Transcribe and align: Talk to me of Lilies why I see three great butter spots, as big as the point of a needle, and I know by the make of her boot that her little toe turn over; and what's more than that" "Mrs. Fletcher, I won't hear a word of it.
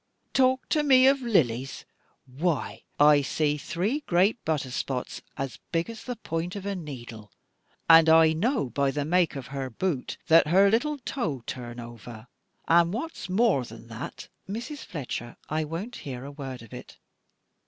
Talk 0.33 0.67
to 0.69 0.81
me 0.81 1.05
of 1.05 1.21
Lilies 1.21 1.85
why 2.25 2.81
I 2.99 3.21
see 3.21 3.55
three 3.55 3.99
great 4.07 4.43
butter 4.43 4.71
spots, 4.71 5.21
as 5.37 5.59
big 5.71 5.91
as 5.91 6.03
the 6.05 6.15
point 6.15 6.55
of 6.55 6.65
a 6.65 6.75
needle, 6.75 7.29
and 7.87 8.09
I 8.09 8.33
know 8.33 8.71
by 8.71 8.89
the 8.89 9.05
make 9.05 9.35
of 9.35 9.45
her 9.53 9.69
boot 9.69 10.17
that 10.25 10.47
her 10.47 10.71
little 10.71 10.97
toe 10.97 11.43
turn 11.45 11.79
over; 11.79 12.25
and 12.67 12.91
what's 12.91 13.29
more 13.29 13.63
than 13.63 13.89
that" 13.89 14.27
"Mrs. 14.49 14.83
Fletcher, 14.83 15.37
I 15.49 15.65
won't 15.65 15.97
hear 15.97 16.25
a 16.25 16.31
word 16.31 16.63
of 16.63 16.73
it. 16.73 16.97